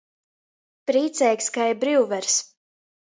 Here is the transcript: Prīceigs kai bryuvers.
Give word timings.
Prīceigs 0.91 1.51
kai 1.59 1.67
bryuvers. 1.85 2.41